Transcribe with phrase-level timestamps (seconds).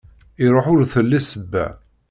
[0.43, 1.65] Iruḥ ur telli ssebba.